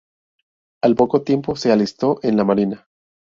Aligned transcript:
Al 0.83 0.95
poco 0.95 1.21
tiempo, 1.21 1.55
se 1.55 1.71
alistó 1.71 2.19
en 2.23 2.35
la 2.35 2.43
marina. 2.43 2.87